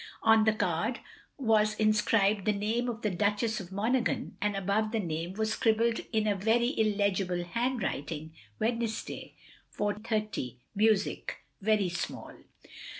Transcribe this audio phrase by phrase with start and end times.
[0.23, 0.97] On the card
[1.37, 6.01] was inscribed the name of the Duchess of Monaghan, and above the name was scribbled
[6.11, 9.35] in a very illegible handwriting, Wednesday,
[9.77, 10.57] 4.30.
[10.73, 11.37] Music.
[11.61, 12.33] Very small.